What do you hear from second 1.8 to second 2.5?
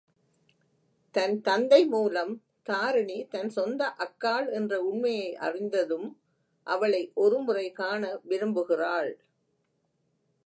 மூலம்